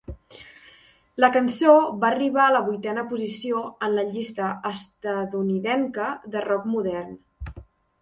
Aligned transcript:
La 1.23 1.29
cançó 1.35 1.75
va 2.05 2.09
arribar 2.09 2.41
a 2.47 2.55
la 2.57 2.63
vuitena 2.71 3.05
posició 3.13 3.63
en 3.89 3.95
la 4.01 4.09
llista 4.11 4.51
estatunidenca 4.75 6.13
de 6.37 6.47
rock 6.51 6.71
modern. 6.77 7.19